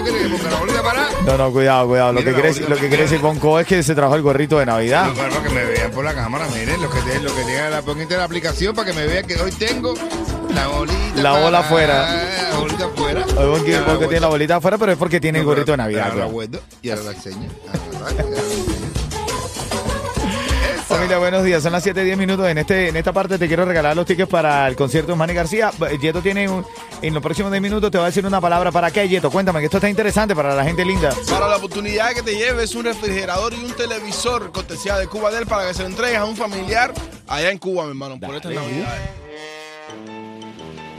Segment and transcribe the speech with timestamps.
[0.00, 1.10] ¿Cómo quieres que ponga la bolita para?
[1.26, 2.12] No, no, cuidado, cuidado.
[2.12, 3.02] Lo que, bolita lo que que quiere tiene.
[3.02, 5.08] decir Bonco es que se trajo el gorrito de Navidad.
[5.08, 7.70] No, para que me vean por la cámara, miren, lo que tienen, lo que tienen,
[7.70, 9.94] la pongan en la aplicación para que me vean que hoy tengo
[10.54, 11.22] la bolita.
[11.22, 12.24] La bola afuera.
[12.50, 13.26] La bolita afuera.
[13.36, 16.12] Hoy Bonco tiene la bolita afuera, pero es porque tiene el gorrito de Navidad.
[16.12, 17.48] Ahora la y ahora la enseño.
[20.90, 21.62] Familia, buenos días.
[21.62, 22.48] Son las 7:10 minutos.
[22.48, 25.34] En este en esta parte te quiero regalar los tickets para el concierto de Manny
[25.34, 25.70] García.
[26.00, 26.66] Yeto tiene un-
[27.00, 29.30] en los próximos 10 minutos te va a decir una palabra para qué, Yeto.
[29.30, 31.14] Cuéntame que esto está interesante para la gente linda.
[31.28, 35.46] Para la oportunidad que te lleves un refrigerador y un televisor cortesía de Cuba Del
[35.46, 36.92] para que se lo entregues a un familiar
[37.28, 39.00] allá en Cuba, mi hermano, por estas navidades.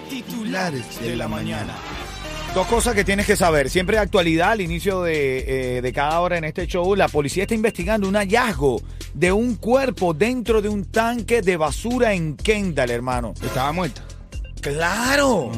[0.10, 1.74] Titulares de la mañana.
[2.56, 3.70] Dos cosas que tienes que saber.
[3.70, 7.44] Siempre de actualidad, al inicio de, eh, de cada hora en este show, la policía
[7.44, 8.82] está investigando un hallazgo
[9.14, 13.34] de un cuerpo dentro de un tanque de basura en Kendall, hermano.
[13.42, 14.04] Estaba muerta.
[14.62, 15.52] ¡Claro!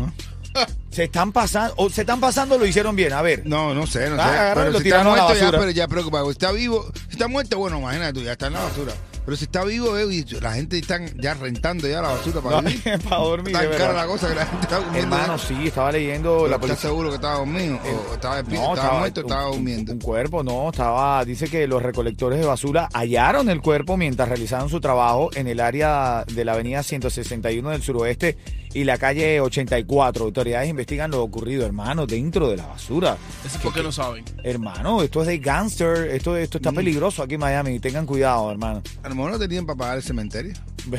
[0.92, 3.14] Se están pasando, o se están pasando, lo hicieron bien.
[3.14, 3.42] A ver.
[3.46, 4.30] No, no sé, no Ah, sé.
[4.38, 6.30] agarraron y Pero lo si está tiraron a la muerto ya, pero ya preocupado.
[6.32, 8.94] Está vivo, está muerto, bueno, imagínate tú, ya está en la basura.
[9.26, 12.62] Pero si está vivo, eh, y la gente está ya rentando ya la basura para
[12.62, 13.00] No, vivir.
[13.10, 13.54] para dormir.
[13.54, 15.16] Tan cara la cosa que la gente está durmiendo.
[15.16, 16.90] Hermano, sí, estaba leyendo Pero la ¿Estás policía.
[16.90, 17.80] seguro que estaba dormido?
[18.10, 18.68] ¿O estaba despierto?
[18.68, 19.94] No, ¿Estaba muerto o un- estaba un- durmiendo?
[19.94, 24.68] Un, cuerpo, no, estaba, dice que los recolectores de basura hallaron el cuerpo mientras realizaban
[24.70, 28.38] su trabajo en el área de la avenida 161 del suroeste
[28.74, 30.26] y la calle 84.
[30.26, 33.18] Autoridades investigan lo ocurrido, hermano, dentro de la basura.
[33.46, 34.26] Eso es porque no saben.
[34.44, 36.62] Hermano, esto es de gangster, esto, esto Mm.
[36.62, 38.82] está peligroso aquí en Miami, tengan cuidado, hermano.
[39.04, 40.54] A lo mejor no tenían para pagar el cementerio.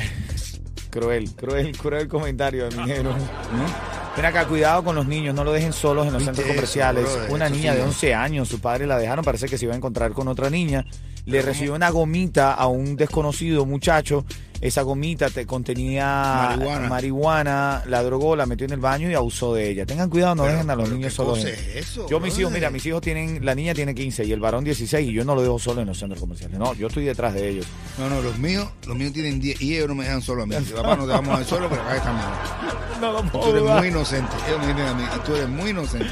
[0.89, 3.13] Cruel, cruel, cruel comentario de minero.
[4.15, 6.55] Ven acá, cuidado con los niños, no lo dejen solos en los ¿Viste centros eso,
[6.55, 7.05] comerciales.
[7.29, 7.89] Una niña sí, de no.
[7.89, 10.85] 11 años, su padre la dejaron, parece que se iba a encontrar con otra niña.
[11.25, 14.23] Le recibió una gomita a un desconocido muchacho.
[14.61, 16.05] Esa gomita te contenía
[16.57, 16.89] Marihuana.
[16.89, 19.85] marihuana, la drogó, la metió en el baño y abusó de ella.
[19.85, 21.43] Tengan cuidado, no Pero- dejen a los niños ¿qué solos.
[21.43, 24.63] es yo mis hijos, mira, mis hijos tienen, la niña tiene 15 y el varón
[24.63, 26.57] 16 y yo no lo dejo solo en los centros comerciales.
[26.57, 27.65] No, yo estoy detrás de ellos.
[27.97, 30.45] No, no, los míos, los míos tienen 10 y ellos no me dejan solo a
[30.45, 30.55] mí.
[30.75, 32.23] Papá, no te vamos a dejar solo, pero acá estamos.
[33.01, 34.31] No lo Tú eres muy inocente.
[34.47, 36.07] Ellos me dicen a mí, tú eres muy inocente.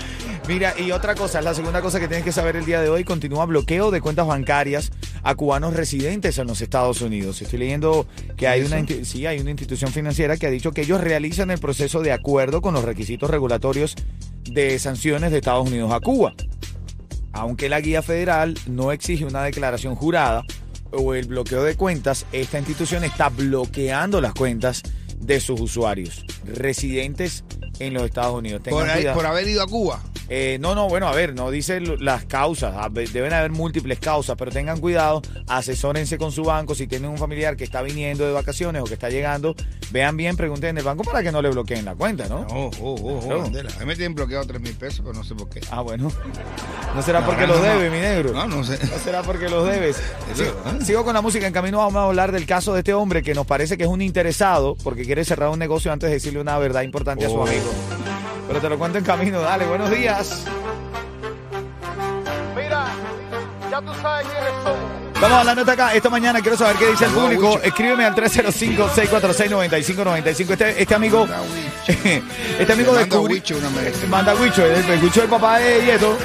[0.48, 3.06] Mira, y otra cosa, la segunda cosa que tienes que saber el día de hoy,
[3.06, 4.92] continúa bloqueo de cuentas bancarias
[5.24, 7.42] a cubanos residentes en los Estados Unidos.
[7.42, 8.06] Estoy leyendo
[8.36, 11.60] que hay una, sí, hay una institución financiera que ha dicho que ellos realizan el
[11.60, 13.96] proceso de acuerdo con los requisitos regulatorios
[14.44, 16.34] de sanciones de Estados Unidos a Cuba.
[17.32, 20.44] Aunque la guía federal no exige una declaración jurada
[20.92, 24.84] o el bloqueo de cuentas, esta institución está bloqueando las cuentas
[25.20, 27.46] de sus usuarios residentes
[27.80, 28.62] en los Estados Unidos.
[28.90, 30.04] Ahí- por haber ido a Cuba.
[30.36, 34.50] Eh, no, no, bueno, a ver, no dice las causas, deben haber múltiples causas, pero
[34.50, 38.82] tengan cuidado, asesórense con su banco, si tienen un familiar que está viniendo de vacaciones
[38.82, 39.56] o que está llegando,
[39.92, 42.48] vean bien, pregunten en el banco para que no le bloqueen la cuenta, ¿no?
[42.50, 43.70] Oh, oh, oh, oh, Claro.
[43.76, 45.62] A mí me tienen bloqueado 3 mil pesos, pero no sé por qué.
[45.70, 46.12] Ah, bueno.
[46.96, 47.96] No será porque los no, debe, no.
[47.96, 48.32] mi negro.
[48.34, 48.80] No, no sé.
[48.88, 49.98] No será porque los debes.
[50.34, 50.84] Sigo, ¿eh?
[50.84, 51.46] sigo con la música.
[51.46, 53.90] En camino vamos a hablar del caso de este hombre que nos parece que es
[53.90, 57.36] un interesado porque quiere cerrar un negocio antes de decirle una verdad importante a su
[57.36, 57.46] Oh.
[57.46, 57.70] amigo.
[58.48, 59.42] Pero te lo cuento en camino.
[59.42, 60.46] Dale, buenos días.
[62.56, 62.88] Mira,
[63.70, 65.04] ya tú sabes quiénes somos.
[65.24, 65.94] Vamos hablando hasta acá.
[65.94, 67.58] Esta mañana quiero saber qué dice el a público.
[67.64, 70.52] Escríbeme al 305-646-9595.
[70.52, 71.42] Este, este amigo, a
[72.60, 73.38] este amigo a descubrió.
[73.38, 74.06] Wicho una vez.
[74.10, 76.18] Manda a Wicho, el, Wicho del papá de Yeto.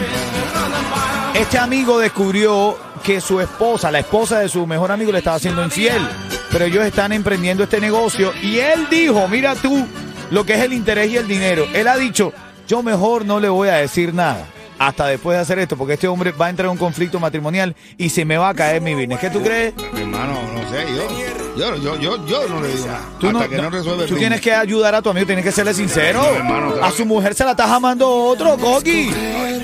[1.32, 5.62] Este amigo descubrió que su esposa, la esposa de su mejor amigo, le estaba haciendo
[5.62, 6.04] infiel.
[6.50, 8.32] Pero ellos están emprendiendo este negocio.
[8.42, 9.86] Y él dijo, mira tú,
[10.30, 11.66] lo que es el interés y el dinero.
[11.74, 12.32] Él ha dicho,
[12.66, 14.46] yo mejor no le voy a decir nada.
[14.78, 17.74] Hasta después de hacer esto, porque este hombre va a entrar en un conflicto matrimonial
[17.96, 19.18] y se me va a caer mi business.
[19.18, 19.74] ¿Qué tú crees?
[19.96, 21.47] Hermano, no sé, yo.
[21.58, 23.00] Yo, yo, yo, yo no le digo nada.
[23.18, 24.20] Tú Hasta no- que no, no- resuelve el Tú rumbo.
[24.20, 26.22] tienes que ayudar a tu amigo, tienes que serle sincero.
[26.22, 29.10] No, hermano, claro a su mujer se la está jamando otro, Coqui.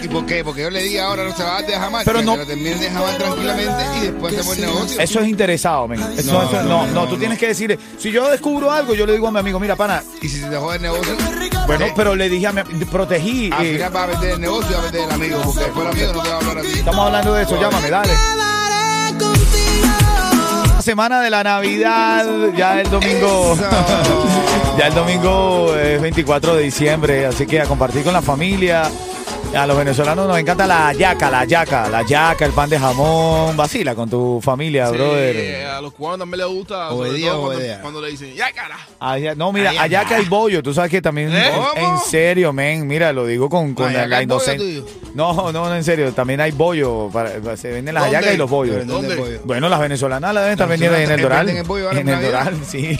[0.03, 0.43] ¿Y por qué?
[0.45, 2.03] Porque yo le dije ahora no se va a dejar mal.
[2.05, 5.01] Pero no- se la de jamás tranquilamente y después hacemos el negocio.
[5.01, 6.01] Eso es interesado, men.
[6.17, 8.95] Eso, No, eso- no, no, no, no, tú tienes que decirle, si yo descubro algo,
[8.95, 11.15] yo le digo a mi amigo, mira, pana, Y si se jode el negocio,
[11.67, 13.51] bueno, eh, pero le dije a mi protegí.
[13.53, 15.41] al eh, final va a vender el negocio y va a vender el amigo.
[15.45, 16.69] Porque después el amigo no te va a hablar a ti.
[16.79, 18.13] estamos hablando de eso, llámame, dale.
[20.85, 23.57] Semana de la Navidad, ya el domingo.
[24.77, 28.91] Ya el domingo es 24 de diciembre, así que a compartir con la familia.
[29.57, 33.57] A los venezolanos nos encanta la yaca, la yaca, la yaca, el pan de jamón.
[33.57, 35.67] Vacila con tu familia, Sí, brother.
[35.67, 36.89] a los cubanos también les gusta.
[36.91, 38.77] sobre Obedía, todo cuando, cuando le dicen, ya cara.
[38.99, 40.27] Allá- no, mira, Ay, ayaca anda.
[40.27, 40.63] y bollo.
[40.63, 41.33] Tú sabes que también.
[41.33, 41.51] ¿Eh?
[41.77, 42.87] En serio, men.
[42.87, 44.83] Mira, lo digo con, con la inocencia.
[45.15, 46.13] No, no, no, en serio.
[46.13, 47.09] También hay bollo.
[47.13, 48.87] para- para- se venden las ayacas y los bollos.
[48.87, 49.41] ¿dónde.
[49.45, 51.49] Bueno, las venezolanas la deben estar Las vendiendo en el Doral.
[51.99, 52.23] En el.
[52.23, 52.99] Doral, sí.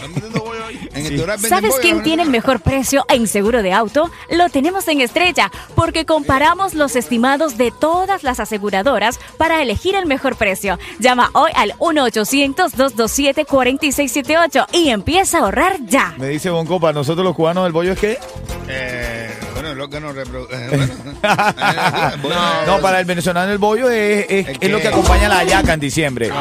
[1.47, 4.09] ¿Sabes quién tiene el mejor precio en seguro de auto?
[4.29, 10.05] Lo tenemos en Estrella, porque comparamos los estimados de todas las aseguradoras para elegir el
[10.05, 10.79] mejor precio.
[10.99, 16.15] Llama hoy al 1-800-227-4678 y empieza a ahorrar ya.
[16.17, 18.17] Me dice Bonco, para nosotros los cubanos el bollo es que.
[18.67, 19.44] Eh,
[19.85, 20.67] es lo que no reproduce.
[22.21, 22.39] bueno.
[22.67, 25.73] No, para el venezolano el bollo es, es, ¿El es lo que acompaña la ayaca
[25.73, 26.31] en diciembre.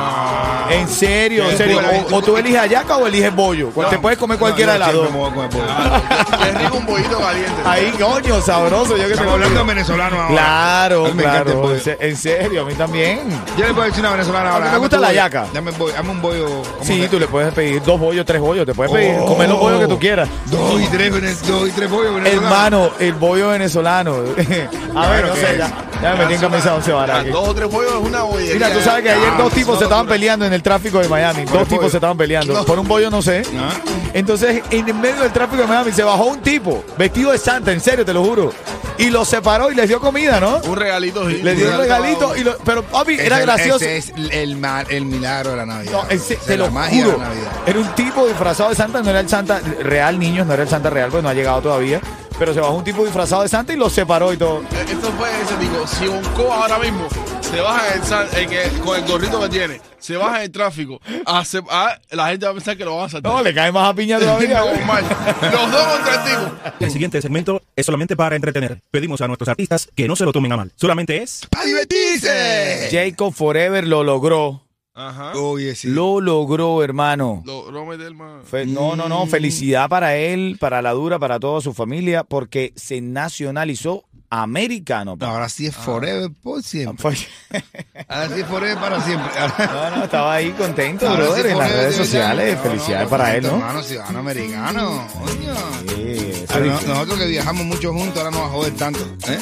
[0.71, 1.81] En serio, en serio.
[2.11, 3.71] O, o tú eliges ayaca o eliges bollo.
[3.71, 5.09] Cual- Te puedes comer cualquiera de las dos.
[5.11, 7.53] Qué rico un bollito caliente.
[7.65, 8.97] Ahí, coño, sabroso.
[8.97, 10.29] Yo que Estamos hablando de venezolano ahora.
[10.35, 11.73] Claro, A claro.
[11.75, 13.21] En se- En serio, a mí también.
[13.59, 14.69] Yo le puedo decir una venezolana ahora.
[14.69, 15.17] ¿A te gusta la bollo.
[15.17, 15.47] yaca?
[15.53, 16.47] Dame, un bollo, dame un bollo.
[16.63, 18.67] ¿cómo Sí, tú le puedes pedir dos bollos, tres bollos.
[18.67, 19.27] Te puedes pedir, Oh.
[19.27, 20.29] comer los bollos que tú quieras.
[20.47, 22.25] Dos y tres, dos y tres bollos.
[22.27, 24.15] Hermano, el bollo venezolano.
[24.97, 25.71] A ver, no sé, ya,
[26.03, 27.31] ya me metí en camisa de once varas aquí.
[27.31, 28.55] Dos o tres bollos es una bollería.
[28.55, 31.09] Mira, tú sabes que ayer Ah, dos tipos se estaban peleando en el tráfico de
[31.09, 31.45] Miami.
[31.45, 31.91] Dos tipos pollo.
[31.91, 32.65] se estaban peleando.
[32.65, 33.43] Por un bollo, no sé.
[33.59, 33.71] Ah.
[34.13, 37.81] Entonces, en medio del tráfico de Miami se bajó un tipo vestido de Santa, en
[37.81, 38.53] serio, te lo juro.
[38.97, 40.59] Y los separó y les dio comida, ¿no?
[40.59, 41.29] Un regalito.
[41.29, 42.37] sí, Les dio un regalito.
[42.37, 43.85] Y lo- pero, papi, era gracioso.
[43.85, 45.93] Ese es el, ma- el milagro de la Navidad.
[45.93, 46.03] No,
[46.47, 47.11] te lo juro.
[47.11, 47.53] de la Navidad.
[47.67, 50.69] Era un tipo disfrazado de Santa, no era el Santa real, niños, no era el
[50.69, 52.01] Santa real, pues no ha llegado todavía.
[52.39, 54.61] Pero se bajó un tipo disfrazado de Santa y los separó y todo.
[54.63, 57.07] Eh, Esto fue ese, digo, si Bonco ahora mismo
[57.41, 60.43] se baja en el, san- en el- con el gorrito que tiene, se baja en
[60.43, 63.33] el tráfico, hace- ah, la gente va a pensar que lo van a saltar.
[63.33, 64.61] No, le cae más a piña todavía.
[65.53, 66.53] Los dos contra el tipo.
[66.81, 68.81] El siguiente segmento es solamente para entretener.
[68.91, 70.73] Pedimos a nuestros artistas que no se lo tomen a mal.
[70.75, 71.47] Solamente es...
[71.49, 72.89] ¡Para divertirse!
[72.91, 74.64] Jacob Forever lo logró.
[74.97, 75.33] Ajá.
[75.37, 75.89] Oye, sí.
[75.89, 77.43] Lo logró, hermano.
[77.45, 78.47] Lo, lo meter más.
[78.47, 79.27] Fe- no, no, no.
[79.27, 85.17] Felicidad para él, para la dura, para toda su familia, porque se nacionalizó americano.
[85.17, 85.31] pa.
[85.31, 87.03] Ahora sí es forever por siempre.
[87.03, 87.17] Fue-
[88.09, 89.31] Ahora sí es forever para siempre.
[89.67, 92.05] No, no, estaba ahí contento, Ahora brother, en las forever redes de verdad.
[92.05, 92.57] sociales.
[92.57, 93.49] No, Felicidades no, para él, ¿no?
[93.51, 95.09] Hermano, ciudadano americano.
[95.13, 95.55] Coño.
[95.89, 96.89] Sí, eso Ahora, es no- difícil.
[96.89, 99.01] nosotros que viajamos mucho juntos, ahora no va a joder tanto.
[99.29, 99.39] ¿eh?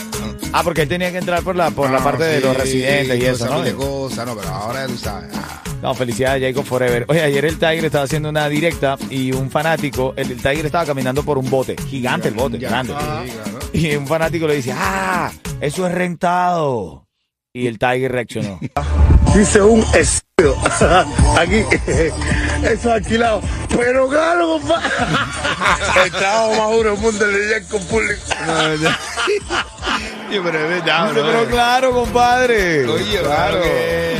[0.53, 3.19] Ah, porque él tenía que entrar por la, por la No, parte de los residentes
[3.19, 3.59] y eso, ¿no?
[3.63, 5.31] no, pero ahora tú sabes.
[5.35, 5.63] ah.
[5.81, 7.07] No, felicidades Jacob Forever.
[7.09, 10.87] Oye, ayer el Tiger estaba haciendo una directa y un fanático, el, el Tiger estaba
[10.87, 12.95] caminando por un bote, gigante el bote, Ya, grande.
[13.73, 17.09] Y un fanático le dice, ah, eso es rentado.
[17.53, 18.61] Y el Tiger reaccionó.
[19.35, 20.55] Dice un estúpido.
[21.39, 22.15] Aquí, eso
[22.63, 23.41] es alquilado.
[23.75, 24.89] Pero claro, compadre.
[26.05, 28.21] El trabajo más duro del mundo es lidiar con público.
[30.32, 31.31] Sí, pero es verdad, Dice, bro.
[31.31, 32.86] pero claro, compadre.
[32.89, 34.12] Oye, claro que-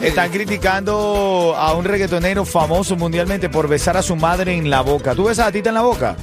[0.00, 5.14] Están criticando a un reggaetonero famoso mundialmente por besar a su madre en la boca.
[5.14, 6.16] ¿Tú besas a Tita en la boca?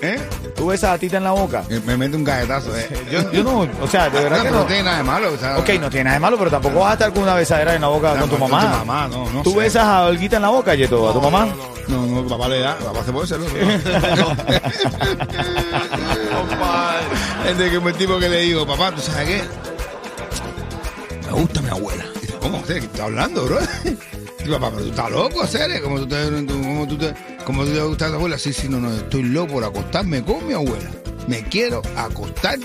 [0.00, 0.18] ¿Eh?
[0.56, 1.64] ¿Tú besas a Tita en la boca?
[1.68, 2.88] Me- Me mete un galletazo, eh.
[3.10, 4.60] Yo, yo no, o sea, de verdad no, que pero no.
[4.62, 5.32] no tiene nada de malo.
[5.32, 7.34] O sea, Ok, no tiene nada de malo, pero tampoco vas a estar con una
[7.34, 8.62] besadera en la boca con tu mamá.
[8.62, 9.58] tu mamá, no, no ¿Tú sé.
[9.58, 11.40] besas a Olguita en la boca, Yeto, a tu mamá?
[11.46, 11.73] No, no,
[12.28, 12.78] papá le da.
[12.78, 13.46] Papá se puede hacerlo.
[16.30, 17.06] Compadre.
[17.44, 19.42] Desde que me tipo que le digo, papá, ¿tú sabes qué?
[21.26, 22.04] Me gusta mi abuela.
[22.16, 22.62] Y dice, ¿Cómo?
[22.64, 23.58] ¿Qué estás hablando, bro?
[24.44, 25.82] Y papá, pero tú estás loco, serio.
[25.82, 27.14] ¿Cómo tú te, cómo tú te,
[27.46, 28.36] cómo te gustas a tu abuela?
[28.36, 30.90] Sí, sí, no, no, estoy loco por acostarme con mi abuela.
[31.26, 32.58] Me quiero acostar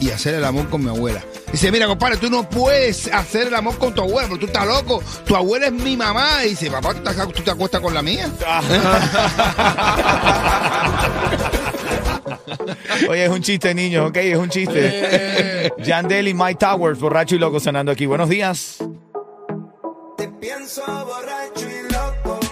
[0.00, 1.22] y hacer el amor con mi abuela.
[1.50, 4.66] Dice, mira, compadre, tú no puedes hacer el amor con tu abuela, pero tú estás
[4.66, 5.02] loco.
[5.24, 6.44] Tu abuela es mi mamá.
[6.44, 8.28] Y dice, papá, ¿tú te, tú te acuestas con la mía?
[13.08, 15.72] Oye, es un chiste, niños, ok, es un chiste.
[15.78, 18.06] Yandel y Mike Towers, borracho y loco, sonando aquí.
[18.06, 18.78] Buenos días.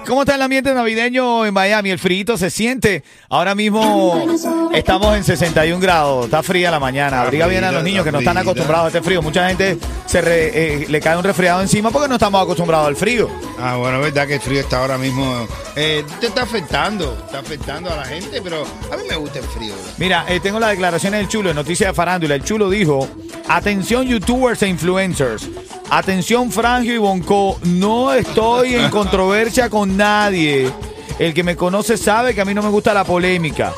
[0.07, 1.91] ¿Cómo está el ambiente navideño en Miami?
[1.91, 3.03] El frío se siente.
[3.29, 4.25] Ahora mismo
[4.73, 6.27] estamos en 61 grados.
[6.27, 7.23] Está fría la mañana.
[7.23, 9.21] Abriga bien a los niños que no están acostumbrados a este frío.
[9.21, 12.95] Mucha gente se re- eh, le cae un resfriado encima porque no estamos acostumbrados al
[12.97, 13.29] frío.
[13.59, 15.49] Ah, bueno, es verdad que el frío está ahora mismo.
[15.75, 19.45] Eh, te está afectando, está afectando a la gente, pero a mí me gusta el
[19.47, 19.75] frío.
[19.99, 22.37] Mira, eh, tengo las declaraciones del Chulo en Noticias de Farándula.
[22.37, 23.09] El Chulo dijo,
[23.49, 25.49] atención youtubers e influencers,
[25.91, 30.71] atención Frangio y Bonco, no estoy en controversia con nadie.
[31.19, 33.73] El que me conoce sabe que a mí no me gusta la polémica.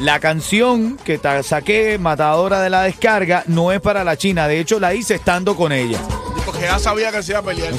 [0.00, 4.48] La canción que saqué, Matadora de la Descarga, no es para la China.
[4.48, 5.98] De hecho, la hice estando con ella.
[6.44, 7.72] Porque ya sabía que se iba a pelear.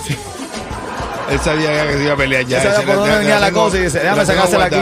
[1.29, 2.61] Él sabía que se iba a pelear ya.
[2.63, 4.77] Sabía por dónde venía la tengo- cosa y dice, déjame sacársela aquí.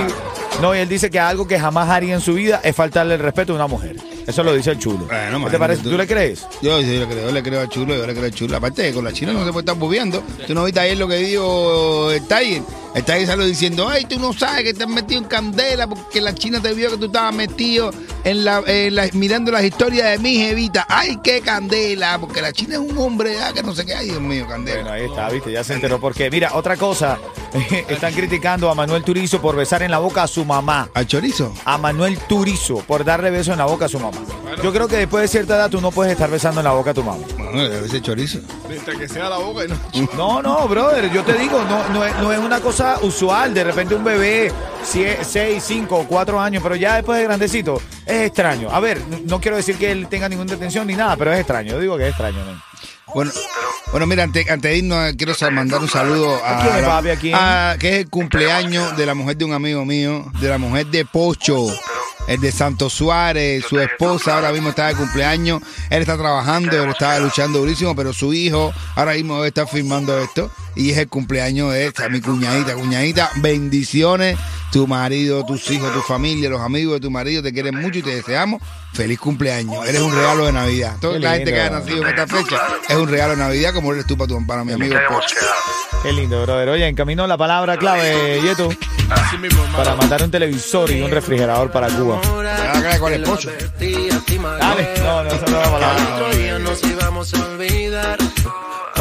[0.61, 3.19] No, y él dice que algo que jamás haría en su vida es faltarle el
[3.19, 3.97] respeto a una mujer.
[4.25, 5.05] Eso lo dice el chulo.
[5.05, 5.83] Bueno, ¿Qué te parece?
[5.83, 5.89] tú.
[5.91, 6.45] ¿Tú le crees?
[6.61, 8.57] Yo, le creo, le creo al chulo, yo le creo al chulo.
[8.57, 10.23] Aparte, con la China no se puede estar bobeando.
[10.47, 12.61] Tú no viste ayer lo que dijo el Tiger.
[13.01, 16.61] Tiger salió diciendo, ay, tú no sabes que estás metido en candela porque la China
[16.61, 17.91] te vio que tú estabas metido
[18.23, 20.85] en la, en la- mirando las historias de mi jevita.
[20.87, 23.95] Ay, qué candela, porque la China es un hombre ah, que no sé qué.
[23.95, 24.81] Ay, Dios mío, candela.
[24.81, 26.29] Bueno, ahí está, viste, ya se enteró por qué.
[26.29, 27.17] Mira, otra cosa,
[27.89, 30.89] están criticando a Manuel Turizo por besar en la boca a su mamá.
[30.93, 31.51] ¿Al chorizo?
[31.65, 34.17] A Manuel Turizo por darle beso en la boca a su mamá.
[34.61, 36.91] Yo creo que después de cierta edad tú no puedes estar besando en la boca
[36.91, 37.23] a tu mamá.
[37.37, 38.39] Bueno, debe ser chorizo.
[38.69, 40.09] Mientras que sea la boca y no.
[40.15, 43.53] No, no, brother, yo te digo, no, no, es, no es una cosa usual.
[43.53, 44.51] De repente un bebé,
[44.83, 48.69] 6, 5, 4 años, pero ya después de grandecito, es extraño.
[48.71, 51.73] A ver, no- quiero decir que él tenga ninguna detención ni nada, pero es extraño.
[51.73, 52.61] Yo digo que es extraño, ¿no?
[53.13, 53.31] Bueno,
[53.91, 56.87] bueno, mira, antes, antes de irnos, eh, quiero mandar un saludo a, ¿A quién, la-
[56.87, 57.09] papi?
[57.09, 57.35] ¿A quién?
[57.35, 60.87] a- que es el cumpleaños de la mujer de un amigo mío, de la mujer
[60.87, 61.67] de Pocho,
[62.27, 66.89] el de Santos Suárez, su esposa ahora mismo está de cumpleaños, él está trabajando, él
[66.89, 71.71] está luchando durísimo, pero su hijo ahora mismo está firmando esto y es el cumpleaños
[71.71, 74.37] de esta, mi cuñadita, cuñadita, bendiciones,
[74.71, 78.01] tu marido, tus hijos, tu familia, los amigos de tu marido te quieren mucho y
[78.01, 78.61] te deseamos
[78.93, 80.95] feliz cumpleaños, eres un regalo de Navidad.
[81.01, 81.75] Toda Qué la gente que lindo.
[81.75, 84.45] haya nacido en esta fecha es un regalo de Navidad como eres tú para, tu,
[84.47, 85.35] para mi amigo Pocho.
[86.03, 86.69] Qué lindo, brother.
[86.69, 88.69] Oye, encaminó la palabra clave, Yeto,
[89.75, 92.21] para mandar un televisor y un refrigerador para Cuba.
[92.99, 93.49] ¿Cuál es Pocho?
[94.59, 96.19] Dale, no, no, esa no es la palabra.